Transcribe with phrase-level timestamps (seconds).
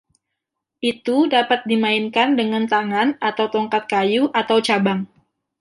[0.91, 4.99] Itu dapat dimainkan dengan tangan atau tongkat kayu atau cabang.